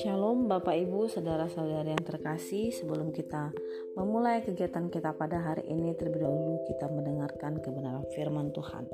Shalom 0.00 0.48
Bapak 0.48 0.72
Ibu, 0.80 1.12
saudara-saudari 1.12 1.92
yang 1.92 2.00
terkasih. 2.00 2.72
Sebelum 2.72 3.12
kita 3.12 3.52
memulai 4.00 4.40
kegiatan 4.40 4.88
kita 4.88 5.12
pada 5.12 5.44
hari 5.44 5.68
ini 5.68 5.92
Terlebih 5.92 6.24
dahulu 6.24 6.64
kita 6.64 6.88
mendengarkan 6.88 7.60
kebenaran 7.60 8.08
firman 8.16 8.48
Tuhan. 8.56 8.88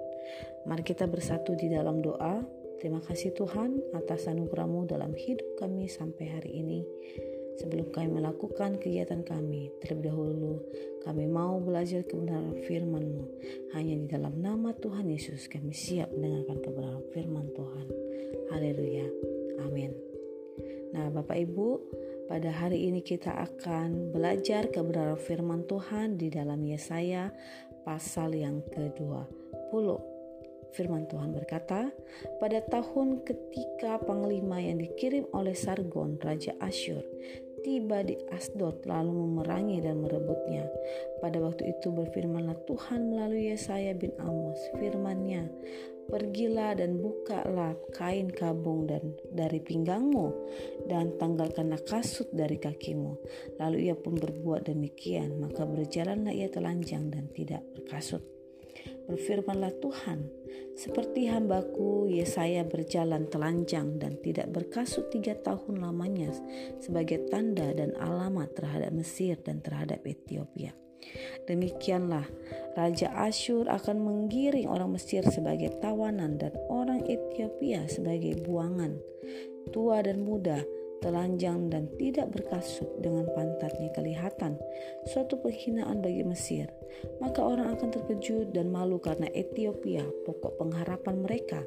Mari 0.67 0.83
kita 0.83 1.07
bersatu 1.07 1.55
di 1.55 1.71
dalam 1.71 2.03
doa. 2.03 2.43
Terima 2.83 2.99
kasih 2.99 3.31
Tuhan 3.31 3.95
atas 3.95 4.27
anugerahmu 4.27 4.91
dalam 4.91 5.15
hidup 5.15 5.63
kami 5.63 5.87
sampai 5.87 6.27
hari 6.27 6.51
ini 6.59 6.83
Sebelum 7.57 7.89
kami 7.89 8.21
melakukan 8.21 8.77
kegiatan 8.77 9.25
kami. 9.25 9.73
Terlebih 9.81 10.13
dahulu 10.13 10.61
kami 11.07 11.25
mau 11.25 11.57
belajar 11.63 12.05
kebenaran 12.05 12.59
firman-Mu. 12.67 13.25
Hanya 13.73 13.95
di 13.97 14.07
dalam 14.11 14.37
nama 14.43 14.77
Tuhan 14.77 15.09
Yesus 15.09 15.49
kami 15.49 15.73
siap 15.73 16.13
mendengarkan 16.13 16.59
kebenaran 16.61 17.05
firman 17.17 17.47
Tuhan. 17.57 17.87
Haleluya. 18.53 19.07
Amin. 19.65 19.95
Nah, 20.93 21.09
Bapak 21.13 21.37
Ibu, 21.37 21.69
pada 22.27 22.51
hari 22.51 22.91
ini 22.91 23.01
kita 23.07 23.33
akan 23.33 24.11
belajar 24.11 24.69
kebenaran 24.69 25.21
firman 25.21 25.63
Tuhan 25.65 26.19
di 26.19 26.29
dalam 26.29 26.59
Yesaya 26.65 27.31
pasal 27.87 28.35
yang 28.35 28.67
ke-20. 28.75 29.87
Firman 30.75 31.09
Tuhan 31.09 31.33
berkata, 31.33 31.89
pada 32.43 32.59
tahun 32.69 33.25
ketika 33.25 33.97
panglima 34.03 34.61
yang 34.61 34.83
dikirim 34.83 35.25
oleh 35.33 35.57
Sargon, 35.57 36.21
Raja 36.21 36.53
Asyur, 36.61 37.01
tiba 37.67 38.07
di 38.07 38.15
Asdod 38.31 38.87
lalu 38.87 39.27
memerangi 39.27 39.83
dan 39.83 39.99
merebutnya. 39.99 40.71
Pada 41.19 41.43
waktu 41.43 41.75
itu 41.75 41.91
berfirmanlah 41.91 42.63
Tuhan 42.71 43.11
melalui 43.11 43.51
Yesaya 43.51 43.91
bin 43.99 44.15
Amos, 44.23 44.63
firmannya, 44.79 45.51
Pergilah 46.07 46.79
dan 46.79 47.03
bukalah 47.03 47.75
kain 47.91 48.31
kabung 48.31 48.87
dan 48.87 49.19
dari 49.35 49.59
pinggangmu 49.59 50.31
dan 50.87 51.19
tanggalkanlah 51.19 51.83
kasut 51.83 52.31
dari 52.31 52.63
kakimu. 52.63 53.19
Lalu 53.59 53.91
ia 53.91 53.99
pun 53.99 54.15
berbuat 54.15 54.71
demikian, 54.71 55.43
maka 55.43 55.67
berjalanlah 55.67 56.31
ia 56.31 56.47
telanjang 56.47 57.11
dan 57.11 57.27
tidak 57.35 57.67
berkasut. 57.75 58.36
Berfirmanlah 59.07 59.71
Tuhan, 59.79 60.27
seperti 60.75 61.31
hambaku 61.31 62.11
Yesaya 62.11 62.67
berjalan 62.67 63.31
telanjang 63.31 64.03
dan 64.03 64.19
tidak 64.21 64.51
berkasut 64.51 65.09
tiga 65.15 65.39
tahun 65.39 65.79
lamanya 65.79 66.35
sebagai 66.83 67.31
tanda 67.31 67.71
dan 67.71 67.95
alamat 67.97 68.53
terhadap 68.59 68.91
Mesir 68.91 69.39
dan 69.41 69.63
terhadap 69.63 70.03
Ethiopia. 70.03 70.75
Demikianlah 71.47 72.27
Raja 72.75 73.15
Asyur 73.15 73.71
akan 73.71 74.03
menggiring 74.03 74.67
orang 74.67 74.99
Mesir 74.99 75.23
sebagai 75.31 75.71
tawanan 75.79 76.37
dan 76.37 76.53
orang 76.67 77.07
Ethiopia 77.07 77.87
sebagai 77.87 78.43
buangan. 78.43 78.99
Tua 79.71 80.03
dan 80.03 80.23
muda, 80.23 80.63
telanjang 81.05 81.69
dan 81.69 81.87
tidak 82.01 82.33
berkasut 82.33 82.89
dengan 83.01 83.29
pantatnya 83.33 83.93
kelihatan, 83.93 84.57
suatu 85.09 85.39
penghinaan 85.41 86.01
bagi 86.01 86.25
Mesir. 86.25 86.69
Maka 87.21 87.45
orang 87.45 87.77
akan 87.77 87.93
terkejut 87.93 88.57
dan 88.57 88.73
malu 88.73 88.97
karena 88.99 89.29
Ethiopia 89.33 90.05
pokok 90.25 90.57
pengharapan 90.57 91.17
mereka 91.21 91.61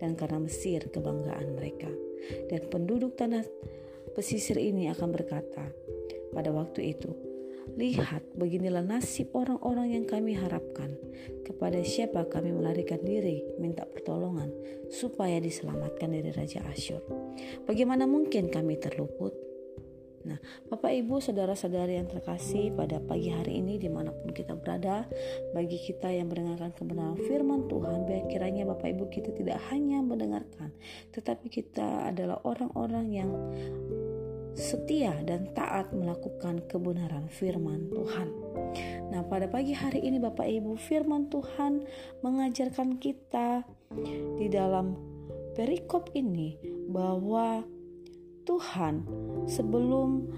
dan 0.00 0.16
karena 0.16 0.40
Mesir 0.42 0.88
kebanggaan 0.88 1.54
mereka. 1.54 1.90
Dan 2.48 2.68
penduduk 2.68 3.16
tanah 3.16 3.44
pesisir 4.12 4.56
ini 4.56 4.88
akan 4.92 5.08
berkata, 5.12 5.72
pada 6.30 6.50
waktu 6.54 6.94
itu, 6.96 7.29
Lihat, 7.78 8.34
beginilah 8.34 8.82
nasib 8.82 9.30
orang-orang 9.36 9.94
yang 9.94 10.04
kami 10.08 10.34
harapkan. 10.34 10.94
Kepada 11.46 11.82
siapa 11.82 12.26
kami 12.26 12.54
melarikan 12.54 13.02
diri, 13.02 13.42
minta 13.58 13.86
pertolongan, 13.86 14.50
supaya 14.90 15.38
diselamatkan 15.38 16.10
dari 16.10 16.30
Raja 16.30 16.64
Asyur. 16.66 17.02
Bagaimana 17.66 18.06
mungkin 18.06 18.48
kami 18.48 18.78
terluput? 18.78 19.50
Nah, 20.20 20.36
Bapak 20.68 20.92
Ibu, 20.92 21.16
saudara-saudari 21.16 21.96
yang 21.96 22.04
terkasih, 22.04 22.76
pada 22.76 23.00
pagi 23.00 23.32
hari 23.32 23.64
ini 23.64 23.80
di 23.80 23.88
mana 23.88 24.12
pun 24.12 24.36
kita 24.36 24.52
berada, 24.52 25.08
bagi 25.56 25.80
kita 25.80 26.12
yang 26.12 26.28
mendengarkan 26.28 26.76
kebenaran 26.76 27.16
firman 27.24 27.64
Tuhan, 27.72 28.04
biar 28.04 28.28
kiranya 28.28 28.68
Bapak 28.68 28.92
Ibu 28.92 29.08
kita 29.08 29.32
tidak 29.32 29.56
hanya 29.72 30.04
mendengarkan, 30.04 30.76
tetapi 31.16 31.48
kita 31.48 32.12
adalah 32.12 32.36
orang-orang 32.44 33.06
yang 33.08 33.30
setia 34.54 35.14
dan 35.24 35.50
taat 35.54 35.92
melakukan 35.94 36.64
kebenaran 36.66 37.30
firman 37.30 37.90
Tuhan. 37.90 38.28
Nah, 39.10 39.26
pada 39.26 39.50
pagi 39.50 39.74
hari 39.74 40.02
ini 40.06 40.22
Bapak 40.22 40.46
Ibu, 40.46 40.78
firman 40.78 41.30
Tuhan 41.30 41.84
mengajarkan 42.22 42.98
kita 43.02 43.66
di 44.38 44.46
dalam 44.46 44.94
perikop 45.54 46.14
ini 46.14 46.56
bahwa 46.90 47.62
Tuhan 48.46 49.06
sebelum 49.46 50.30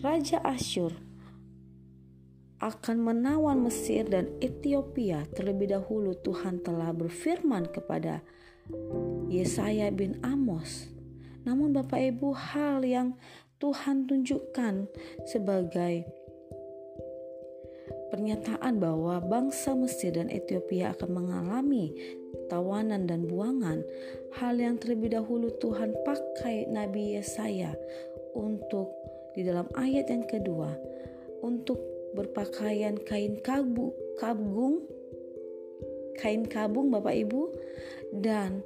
Raja 0.00 0.40
Asyur 0.44 0.92
akan 2.56 2.96
menawan 3.04 3.60
Mesir 3.60 4.08
dan 4.08 4.32
Ethiopia 4.40 5.28
terlebih 5.36 5.76
dahulu 5.76 6.16
Tuhan 6.16 6.64
telah 6.64 6.88
berfirman 6.96 7.68
kepada 7.68 8.24
Yesaya 9.28 9.92
bin 9.92 10.16
Amos 10.24 10.95
namun 11.46 11.70
Bapak 11.70 12.02
Ibu 12.02 12.34
hal 12.34 12.82
yang 12.82 13.14
Tuhan 13.62 14.04
tunjukkan 14.10 14.90
sebagai 15.24 16.04
pernyataan 18.12 18.76
bahwa 18.76 19.22
bangsa 19.24 19.72
Mesir 19.72 20.12
dan 20.14 20.28
Ethiopia 20.28 20.92
akan 20.92 21.24
mengalami 21.24 21.94
tawanan 22.52 23.08
dan 23.08 23.26
buangan, 23.26 23.82
hal 24.38 24.54
yang 24.58 24.78
terlebih 24.78 25.16
dahulu 25.16 25.50
Tuhan 25.58 25.96
pakai 26.04 26.70
Nabi 26.70 27.18
Yesaya 27.18 27.74
untuk 28.36 28.92
di 29.32 29.42
dalam 29.44 29.66
ayat 29.74 30.08
yang 30.08 30.24
kedua 30.24 30.76
untuk 31.42 31.76
berpakaian 32.16 32.96
kain 33.04 33.36
kabu, 33.44 33.92
kabung, 34.16 34.80
kain 36.16 36.48
kabung 36.48 36.88
Bapak 36.88 37.12
Ibu 37.12 37.42
dan 38.24 38.64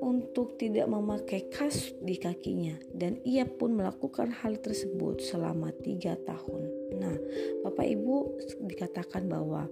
untuk 0.00 0.56
tidak 0.56 0.88
memakai 0.88 1.48
kasut 1.52 1.96
di 2.00 2.16
kakinya 2.16 2.76
dan 2.96 3.20
ia 3.22 3.44
pun 3.44 3.76
melakukan 3.76 4.32
hal 4.32 4.56
tersebut 4.58 5.20
selama 5.20 5.70
tiga 5.84 6.16
tahun. 6.24 6.62
Nah, 6.96 7.16
Bapak 7.64 7.86
Ibu 7.86 8.16
dikatakan 8.64 9.28
bahwa 9.28 9.68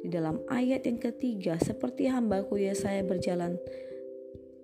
di 0.00 0.08
dalam 0.08 0.40
ayat 0.48 0.84
yang 0.88 1.00
ketiga 1.00 1.60
seperti 1.60 2.08
hambaku 2.08 2.60
ya 2.60 2.72
saya 2.72 3.04
berjalan 3.04 3.56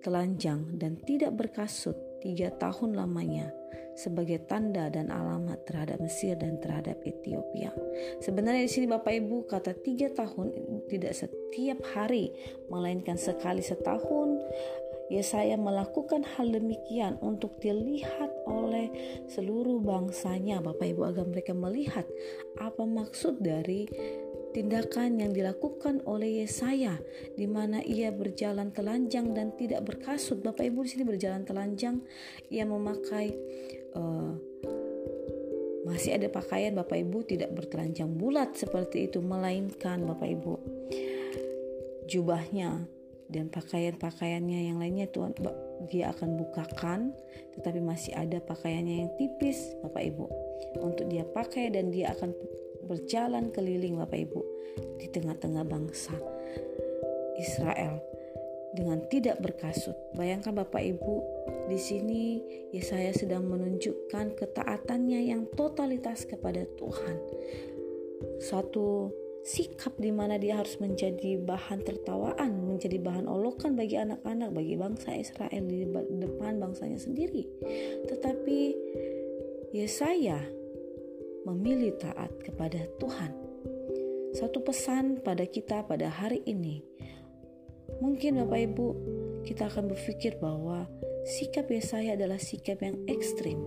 telanjang 0.01 0.65
dan 0.77 0.97
tidak 1.05 1.33
berkasut 1.33 1.97
tiga 2.21 2.49
tahun 2.57 2.97
lamanya 2.97 3.53
sebagai 3.97 4.45
tanda 4.45 4.93
dan 4.93 5.09
alamat 5.09 5.65
terhadap 5.65 5.97
Mesir 5.97 6.37
dan 6.37 6.61
terhadap 6.61 7.01
Ethiopia. 7.01 7.73
Sebenarnya 8.21 8.69
di 8.69 8.71
sini 8.71 8.85
Bapak 8.85 9.09
Ibu 9.09 9.49
kata 9.49 9.73
tiga 9.81 10.13
tahun 10.13 10.53
tidak 10.85 11.17
setiap 11.17 11.81
hari 11.97 12.29
melainkan 12.69 13.17
sekali 13.17 13.65
setahun 13.65 14.37
Yesaya 15.07 15.55
melakukan 15.55 16.27
hal 16.35 16.51
demikian 16.51 17.15
untuk 17.23 17.55
dilihat 17.63 18.27
oleh 18.43 18.91
seluruh 19.31 19.79
bangsanya, 19.79 20.59
Bapak 20.59 20.83
Ibu, 20.83 21.01
agar 21.07 21.25
mereka 21.27 21.55
melihat 21.55 22.03
apa 22.59 22.83
maksud 22.83 23.39
dari 23.39 23.87
tindakan 24.51 25.23
yang 25.23 25.31
dilakukan 25.31 26.03
oleh 26.03 26.43
Yesaya 26.43 26.99
di 27.39 27.47
mana 27.47 27.79
ia 27.83 28.11
berjalan 28.11 28.75
telanjang 28.75 29.31
dan 29.31 29.55
tidak 29.55 29.87
berkasut. 29.87 30.43
Bapak 30.43 30.67
Ibu 30.67 30.83
di 30.83 30.89
sini 30.91 31.03
berjalan 31.07 31.47
telanjang, 31.47 32.03
ia 32.51 32.67
memakai 32.67 33.31
uh, 33.95 34.35
masih 35.87 36.19
ada 36.19 36.27
pakaian 36.27 36.75
Bapak 36.75 36.99
Ibu 36.99 37.23
tidak 37.23 37.55
bertelanjang 37.55 38.11
bulat 38.11 38.59
seperti 38.59 39.07
itu 39.07 39.23
melainkan 39.23 40.03
Bapak 40.03 40.27
Ibu 40.27 40.53
jubahnya 42.11 42.96
dan 43.27 43.51
pakaian-pakaiannya 43.51 44.71
yang 44.71 44.77
lainnya 44.79 45.07
Tuhan 45.11 45.35
dia 45.91 46.15
akan 46.15 46.39
bukakan 46.39 47.11
tetapi 47.59 47.79
masih 47.83 48.15
ada 48.15 48.39
pakaiannya 48.39 49.03
yang 49.03 49.11
tipis 49.19 49.75
Bapak 49.83 50.03
Ibu 50.03 50.25
untuk 50.79 51.05
dia 51.11 51.27
pakai 51.27 51.71
dan 51.71 51.91
dia 51.91 52.15
akan 52.15 52.31
berjalan 52.87 53.51
keliling 53.51 53.99
Bapak 53.99 54.19
Ibu 54.27 54.41
di 54.97 55.07
tengah-tengah 55.11 55.67
bangsa 55.67 56.15
Israel 57.37 58.01
dengan 58.77 59.01
tidak 59.09 59.41
berkasut. 59.41 59.97
Bayangkan 60.13 60.53
Bapak 60.53 60.85
Ibu, 60.85 61.15
di 61.65 61.79
sini 61.81 62.23
Yesaya 62.69 63.09
sedang 63.09 63.49
menunjukkan 63.49 64.37
ketaatannya 64.37 65.33
yang 65.33 65.49
totalitas 65.57 66.29
kepada 66.29 66.61
Tuhan. 66.77 67.17
Suatu 68.37 69.09
sikap 69.47 69.95
di 69.95 70.11
mana 70.11 70.35
dia 70.35 70.59
harus 70.59 70.75
menjadi 70.83 71.39
bahan 71.39 71.79
tertawaan, 71.87 72.67
menjadi 72.67 72.99
bahan 72.99 73.31
olokan 73.31 73.79
bagi 73.79 73.95
anak-anak, 73.95 74.51
bagi 74.51 74.75
bangsa 74.75 75.15
Israel 75.15 75.63
di 75.63 75.87
depan 76.19 76.59
bangsanya 76.59 76.99
sendiri. 76.99 77.47
Tetapi 78.11 78.59
Yesaya 79.71 80.43
memilih 81.47 81.95
taat 81.95 82.35
kepada 82.43 82.83
Tuhan. 82.99 83.31
Satu 84.35 84.59
pesan 84.59 85.23
pada 85.23 85.47
kita 85.47 85.87
pada 85.87 86.11
hari 86.11 86.43
ini 86.43 86.83
Mungkin 87.97 88.37
Bapak 88.45 88.59
Ibu 88.61 88.87
kita 89.47 89.71
akan 89.71 89.89
berpikir 89.89 90.37
bahwa 90.37 90.85
sikap 91.25 91.71
Yesaya 91.71 92.13
adalah 92.13 92.37
sikap 92.37 92.83
yang 92.83 92.99
ekstrim, 93.09 93.57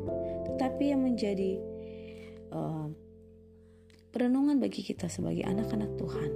tetapi 0.47 0.95
yang 0.95 1.03
menjadi 1.03 1.59
uh, 2.55 2.93
perenungan 4.11 4.59
bagi 4.59 4.83
kita 4.83 5.07
sebagai 5.07 5.47
anak-anak 5.47 5.91
Tuhan. 5.99 6.31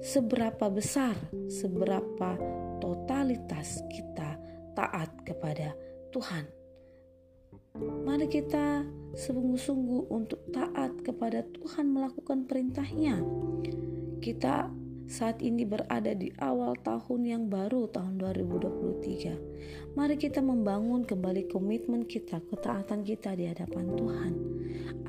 Seberapa 0.00 0.66
besar, 0.72 1.14
seberapa 1.46 2.34
totalitas 2.82 3.84
kita 3.92 4.40
taat 4.74 5.10
kepada 5.22 5.76
Tuhan. 6.10 6.48
Mari 7.78 8.26
kita 8.26 8.82
sungguh-sungguh 9.14 10.10
untuk 10.10 10.42
taat 10.50 11.04
kepada 11.06 11.46
Tuhan 11.54 11.92
melakukan 11.92 12.48
perintahnya. 12.48 13.22
Kita 14.18 14.79
saat 15.10 15.42
ini 15.42 15.66
berada 15.66 16.14
di 16.14 16.30
awal 16.38 16.78
tahun 16.86 17.26
yang 17.26 17.42
baru 17.50 17.90
tahun 17.90 18.22
2023. 18.22 19.98
Mari 19.98 20.14
kita 20.14 20.38
membangun 20.38 21.02
kembali 21.02 21.50
komitmen 21.50 22.06
kita, 22.06 22.38
ketaatan 22.46 23.02
kita 23.02 23.34
di 23.34 23.50
hadapan 23.50 23.90
Tuhan. 23.90 24.32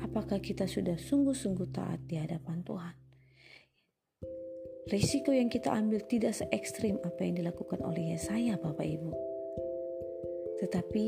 Apakah 0.02 0.42
kita 0.42 0.66
sudah 0.66 0.98
sungguh-sungguh 0.98 1.70
taat 1.70 2.02
di 2.10 2.18
hadapan 2.18 2.66
Tuhan? 2.66 2.94
Risiko 4.90 5.30
yang 5.30 5.46
kita 5.46 5.70
ambil 5.70 6.02
tidak 6.10 6.34
se 6.34 6.50
ekstrim 6.50 6.98
apa 7.06 7.22
yang 7.22 7.38
dilakukan 7.38 7.78
oleh 7.86 8.18
Yesaya 8.18 8.58
Bapak 8.58 8.82
Ibu. 8.82 9.10
Tetapi 10.58 11.04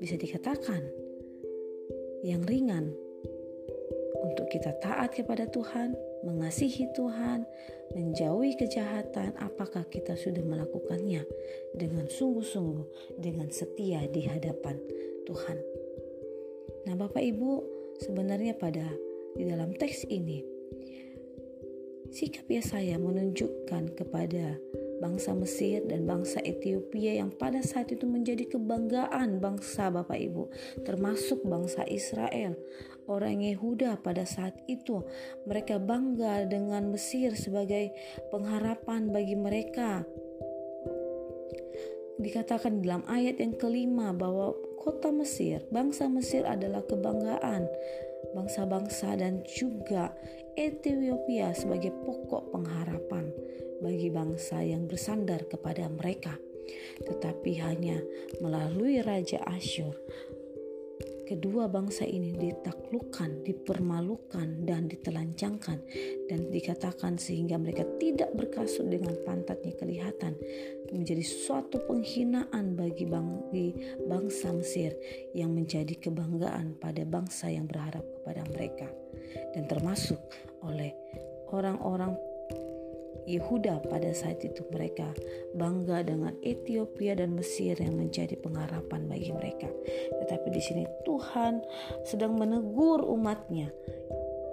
bisa 0.00 0.16
dikatakan 0.16 0.80
yang 2.24 2.40
ringan 2.48 2.96
untuk 4.22 4.46
kita 4.48 4.72
taat 4.78 5.12
kepada 5.12 5.50
Tuhan, 5.50 5.98
mengasihi 6.22 6.88
Tuhan, 6.94 7.44
menjauhi 7.92 8.54
kejahatan, 8.56 9.34
apakah 9.42 9.84
kita 9.90 10.14
sudah 10.14 10.40
melakukannya 10.40 11.26
dengan 11.74 12.06
sungguh-sungguh, 12.06 13.18
dengan 13.18 13.50
setia 13.50 14.06
di 14.08 14.24
hadapan 14.24 14.78
Tuhan. 15.26 15.58
Nah, 16.86 16.94
Bapak 16.94 17.22
Ibu, 17.22 17.50
sebenarnya 18.02 18.54
pada 18.58 18.86
di 19.34 19.48
dalam 19.48 19.72
teks 19.74 20.06
ini 20.08 20.44
sikap 22.12 22.44
Yesaya 22.44 23.00
menunjukkan 23.00 23.96
kepada 23.96 24.60
bangsa 25.02 25.34
Mesir 25.34 25.82
dan 25.90 26.06
bangsa 26.06 26.38
Ethiopia 26.46 27.18
yang 27.18 27.34
pada 27.34 27.58
saat 27.58 27.90
itu 27.90 28.06
menjadi 28.06 28.46
kebanggaan 28.46 29.42
bangsa 29.42 29.90
Bapak 29.90 30.14
Ibu, 30.14 30.46
termasuk 30.86 31.42
bangsa 31.42 31.82
Israel. 31.90 32.54
Orang 33.10 33.42
Yehuda 33.42 33.98
pada 33.98 34.22
saat 34.22 34.54
itu 34.70 35.02
mereka 35.50 35.82
bangga 35.82 36.46
dengan 36.46 36.94
Mesir 36.94 37.34
sebagai 37.34 37.90
pengharapan 38.30 39.10
bagi 39.10 39.34
mereka. 39.34 40.06
Dikatakan 42.22 42.86
dalam 42.86 43.02
ayat 43.10 43.42
yang 43.42 43.58
kelima 43.58 44.14
bahwa 44.14 44.54
kota 44.82 45.14
Mesir, 45.14 45.62
bangsa 45.70 46.10
Mesir 46.10 46.42
adalah 46.42 46.82
kebanggaan 46.82 47.70
bangsa-bangsa 48.34 49.14
dan 49.14 49.46
juga 49.46 50.10
Ethiopia 50.58 51.54
sebagai 51.54 51.94
pokok 52.02 52.50
pengharapan 52.50 53.30
bagi 53.78 54.10
bangsa 54.10 54.58
yang 54.66 54.90
bersandar 54.90 55.46
kepada 55.46 55.86
mereka. 55.86 56.34
Tetapi 57.02 57.52
hanya 57.62 57.98
melalui 58.42 59.02
Raja 59.02 59.42
Asyur, 59.46 59.94
kedua 61.28 61.70
bangsa 61.70 62.02
ini 62.04 62.34
ditaklukkan, 62.34 63.46
dipermalukan, 63.46 64.66
dan 64.66 64.90
ditelanjangkan, 64.90 65.78
dan 66.26 66.40
dikatakan 66.50 67.16
sehingga 67.16 67.56
mereka 67.58 67.86
tidak 68.00 68.34
berkasut 68.34 68.90
dengan 68.90 69.14
pantatnya 69.22 69.72
kelihatan, 69.78 70.34
menjadi 70.90 71.24
suatu 71.24 71.80
penghinaan 71.88 72.74
bagi 72.74 73.06
bangsa 74.08 74.52
Mesir 74.52 74.92
yang 75.32 75.54
menjadi 75.54 75.94
kebanggaan 75.98 76.76
pada 76.76 77.06
bangsa 77.06 77.48
yang 77.48 77.64
berharap 77.70 78.04
kepada 78.20 78.42
mereka, 78.52 78.88
dan 79.54 79.64
termasuk 79.70 80.18
oleh 80.62 80.92
orang-orang 81.52 82.16
Yehuda 83.26 83.86
pada 83.86 84.10
saat 84.10 84.42
itu 84.42 84.66
mereka 84.70 85.10
bangga 85.54 86.02
dengan 86.02 86.34
Ethiopia 86.42 87.14
dan 87.14 87.38
Mesir 87.38 87.78
yang 87.78 87.98
menjadi 87.98 88.34
pengharapan 88.38 89.06
bagi 89.06 89.30
mereka. 89.30 89.70
Tetapi 90.22 90.48
di 90.50 90.62
sini 90.62 90.84
Tuhan 91.06 91.62
sedang 92.02 92.34
menegur 92.34 93.06
umatnya 93.06 93.70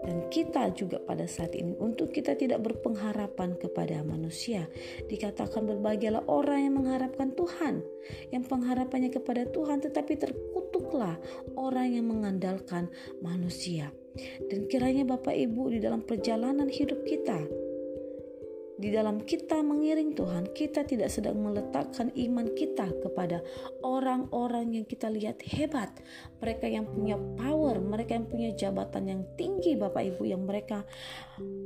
dan 0.10 0.26
kita 0.32 0.72
juga 0.74 0.98
pada 1.04 1.28
saat 1.28 1.54
ini 1.54 1.76
untuk 1.78 2.10
kita 2.16 2.34
tidak 2.34 2.64
berpengharapan 2.64 3.56
kepada 3.60 4.00
manusia 4.02 4.66
dikatakan 5.12 5.68
berbahagialah 5.68 6.24
orang 6.26 6.66
yang 6.66 6.76
mengharapkan 6.80 7.36
Tuhan 7.36 7.84
yang 8.32 8.44
pengharapannya 8.48 9.12
kepada 9.12 9.46
Tuhan 9.52 9.84
tetapi 9.84 10.14
terkutuklah 10.18 11.20
orang 11.60 12.00
yang 12.00 12.08
mengandalkan 12.08 12.88
manusia 13.20 13.92
dan 14.48 14.66
kiranya 14.72 15.06
Bapak 15.06 15.36
Ibu 15.36 15.78
di 15.78 15.80
dalam 15.84 16.02
perjalanan 16.02 16.72
hidup 16.72 17.04
kita 17.04 17.69
di 18.80 18.96
dalam 18.96 19.28
kita 19.28 19.60
mengiring 19.60 20.16
Tuhan, 20.16 20.56
kita 20.56 20.88
tidak 20.88 21.12
sedang 21.12 21.36
meletakkan 21.44 22.16
iman 22.16 22.48
kita 22.56 22.88
kepada 23.04 23.44
orang-orang 23.84 24.72
yang 24.72 24.86
kita 24.88 25.12
lihat 25.12 25.44
hebat, 25.44 25.92
mereka 26.40 26.66
yang 26.72 26.88
punya 26.88 27.20
power, 27.36 27.84
mereka 27.84 28.16
yang 28.16 28.32
punya 28.32 28.56
jabatan 28.56 29.04
yang 29.12 29.22
tinggi, 29.36 29.76
Bapak 29.76 30.16
Ibu, 30.16 30.24
yang 30.32 30.48
mereka 30.48 30.88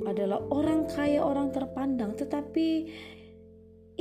adalah 0.02 0.42
orang 0.50 0.90
kaya, 0.90 1.22
orang 1.22 1.54
terpandang, 1.54 2.18
tetapi 2.18 2.90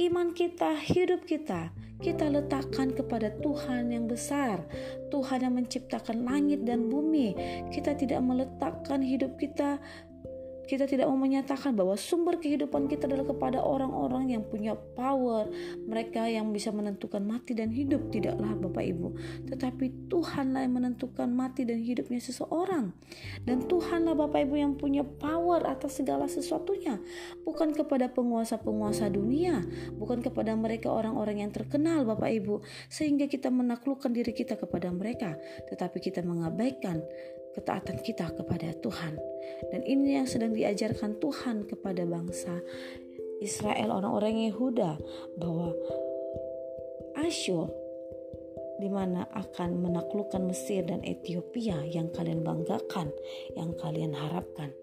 iman 0.10 0.34
kita, 0.34 0.74
hidup 0.82 1.30
kita, 1.30 1.70
kita 2.02 2.26
letakkan 2.34 2.98
kepada 2.98 3.30
Tuhan 3.46 3.94
yang 3.94 4.10
besar, 4.10 4.66
Tuhan 5.14 5.46
yang 5.46 5.54
menciptakan 5.54 6.26
langit 6.26 6.66
dan 6.66 6.90
bumi. 6.90 7.38
Kita 7.70 7.94
tidak 7.94 8.26
meletakkan 8.26 9.06
hidup 9.06 9.38
kita 9.38 9.78
kita 10.64 10.88
tidak 10.88 11.12
mau 11.12 11.20
menyatakan 11.20 11.76
bahwa 11.76 12.00
sumber 12.00 12.40
kehidupan 12.40 12.88
kita 12.88 13.06
adalah 13.06 13.28
kepada 13.28 13.60
orang-orang 13.60 14.32
yang 14.32 14.44
punya 14.48 14.74
power, 14.76 15.52
mereka 15.84 16.26
yang 16.28 16.56
bisa 16.56 16.72
menentukan 16.72 17.20
mati 17.24 17.52
dan 17.52 17.70
hidup, 17.70 18.08
tidaklah 18.10 18.56
Bapak 18.56 18.84
Ibu. 18.84 19.08
Tetapi 19.52 20.08
Tuhanlah 20.08 20.64
yang 20.64 20.76
menentukan 20.80 21.28
mati 21.28 21.68
dan 21.68 21.84
hidupnya 21.84 22.24
seseorang. 22.24 22.96
Dan 23.44 23.68
Tuhanlah 23.68 24.16
Bapak 24.16 24.48
Ibu 24.48 24.56
yang 24.56 24.74
punya 24.80 25.04
power 25.04 25.68
atas 25.68 26.00
segala 26.00 26.32
sesuatunya. 26.32 27.00
Bukan 27.44 27.76
kepada 27.76 28.08
penguasa-penguasa 28.12 29.12
dunia, 29.12 29.62
bukan 30.00 30.24
kepada 30.24 30.56
mereka 30.56 30.90
orang-orang 30.90 31.44
yang 31.44 31.52
terkenal 31.52 32.08
Bapak 32.08 32.32
Ibu. 32.32 32.64
Sehingga 32.88 33.28
kita 33.28 33.52
menaklukkan 33.52 34.16
diri 34.16 34.32
kita 34.32 34.56
kepada 34.56 34.90
mereka. 34.90 35.36
Tetapi 35.68 36.00
kita 36.00 36.24
mengabaikan 36.24 37.04
ketaatan 37.54 38.02
kita 38.02 38.34
kepada 38.34 38.74
Tuhan. 38.82 39.18
Dan 39.70 39.82
ini 39.86 40.20
yang 40.20 40.28
sedang 40.28 40.52
diajarkan 40.54 41.22
Tuhan 41.22 41.70
kepada 41.70 42.04
bangsa 42.04 42.60
Israel, 43.40 43.94
orang-orang 43.94 44.50
Yehuda, 44.50 44.98
bahwa 45.38 45.74
Asyur 47.14 47.70
di 48.82 48.90
mana 48.90 49.30
akan 49.32 49.80
menaklukkan 49.80 50.44
Mesir 50.44 50.84
dan 50.84 51.06
Ethiopia 51.06 51.78
yang 51.86 52.10
kalian 52.12 52.42
banggakan, 52.42 53.14
yang 53.54 53.72
kalian 53.78 54.12
harapkan 54.18 54.74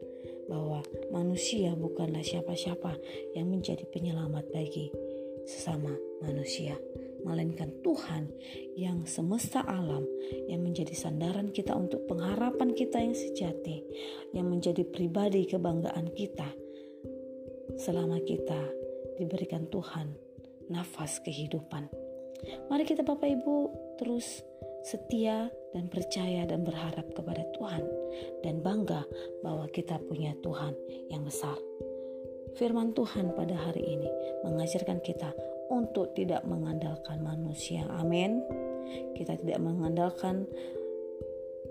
bahwa 0.47 0.83
manusia 1.15 1.75
bukanlah 1.79 2.23
siapa-siapa 2.23 2.99
yang 3.39 3.51
menjadi 3.51 3.87
penyelamat 3.87 4.51
bagi 4.51 4.91
sesama 5.47 5.95
manusia 6.23 6.75
melainkan 7.23 7.71
Tuhan 7.85 8.31
yang 8.77 9.05
semesta 9.05 9.63
alam 9.65 10.05
yang 10.49 10.61
menjadi 10.65 10.93
sandaran 10.95 11.53
kita 11.53 11.75
untuk 11.77 12.05
pengharapan 12.09 12.73
kita 12.73 13.01
yang 13.01 13.17
sejati, 13.17 13.85
yang 14.33 14.49
menjadi 14.49 14.85
pribadi 14.89 15.45
kebanggaan 15.47 16.13
kita 16.17 16.49
selama 17.81 18.21
kita 18.25 18.61
diberikan 19.21 19.69
Tuhan 19.69 20.13
nafas 20.71 21.21
kehidupan. 21.21 21.91
Mari 22.73 22.85
kita 22.89 23.05
Bapak 23.05 23.29
Ibu 23.29 23.57
terus 24.01 24.41
setia 24.81 25.53
dan 25.77 25.93
percaya 25.93 26.49
dan 26.49 26.65
berharap 26.65 27.05
kepada 27.13 27.45
Tuhan 27.53 27.85
dan 28.41 28.65
bangga 28.65 29.05
bahwa 29.45 29.69
kita 29.69 30.01
punya 30.09 30.33
Tuhan 30.41 30.73
yang 31.13 31.21
besar. 31.25 31.57
Firman 32.57 32.97
Tuhan 32.97 33.37
pada 33.37 33.55
hari 33.55 33.85
ini 33.85 34.09
mengajarkan 34.43 35.05
kita 35.05 35.31
untuk 35.71 36.13
tidak 36.19 36.43
mengandalkan 36.45 37.23
manusia. 37.23 37.87
Amin. 37.95 38.43
Kita 39.15 39.39
tidak 39.39 39.63
mengandalkan 39.63 40.51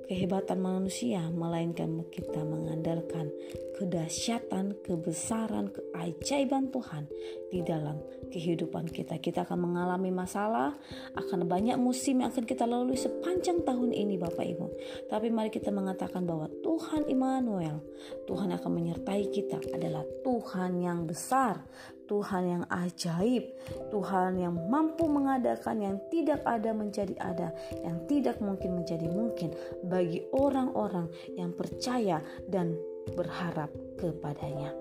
kehebatan 0.10 0.58
manusia, 0.58 1.22
melainkan 1.30 2.02
kita 2.10 2.42
mengandalkan 2.42 3.30
kedahsyatan, 3.78 4.82
kebesaran, 4.82 5.70
keajaiban 5.70 6.74
Tuhan 6.74 7.06
di 7.54 7.62
dalam 7.62 8.02
kehidupan 8.34 8.90
kita. 8.90 9.22
Kita 9.22 9.46
akan 9.46 9.70
mengalami 9.70 10.10
masalah, 10.10 10.74
akan 11.14 11.46
banyak 11.46 11.78
musim 11.78 12.26
yang 12.26 12.34
akan 12.34 12.42
kita 12.50 12.66
lalui 12.66 12.98
sepanjang 12.98 13.62
tahun 13.62 13.94
ini 13.94 14.18
Bapak 14.18 14.46
Ibu. 14.50 14.68
Tapi 15.14 15.30
mari 15.30 15.54
kita 15.54 15.70
mengatakan 15.70 16.26
bahwa 16.26 16.50
Tuhan 16.66 17.06
Immanuel, 17.06 17.78
Tuhan 18.26 18.50
akan 18.50 18.72
menyertai 18.74 19.30
kita 19.30 19.62
adalah 19.78 20.02
Tuhan 20.26 20.82
yang 20.82 21.06
besar, 21.06 21.62
Tuhan 22.10 22.44
yang 22.50 22.64
ajaib, 22.74 23.54
Tuhan 23.94 24.42
yang 24.42 24.58
mampu 24.66 25.06
mengadakan 25.06 25.78
yang 25.78 25.96
tidak 26.10 26.42
ada 26.42 26.74
menjadi 26.74 27.14
ada, 27.22 27.54
yang 27.86 28.02
tidak 28.10 28.42
mungkin 28.42 28.82
menjadi 28.82 29.06
mungkin 29.14 29.54
bagi 29.86 30.26
orang-orang 30.34 31.06
yang 31.38 31.54
percaya 31.54 32.18
dan 32.50 32.74
berharap 33.14 33.70
kepadanya. 34.02 34.74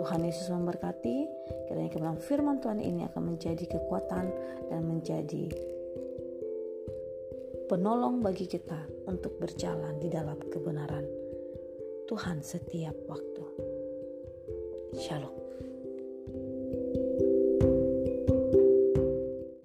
Tuhan 0.00 0.24
Yesus 0.24 0.48
memberkati, 0.48 1.16
kiranya 1.68 1.90
kebenaran 1.92 2.22
firman 2.24 2.64
Tuhan 2.64 2.80
ini 2.80 3.04
akan 3.12 3.36
menjadi 3.36 3.68
kekuatan 3.68 4.26
dan 4.72 4.80
menjadi 4.88 5.52
penolong 7.68 8.24
bagi 8.24 8.48
kita 8.48 8.88
untuk 9.04 9.36
berjalan 9.36 10.00
di 10.00 10.08
dalam 10.08 10.40
kebenaran 10.48 11.04
Tuhan 12.08 12.40
setiap 12.40 12.96
waktu. 13.04 13.44
Shalom. 14.96 15.37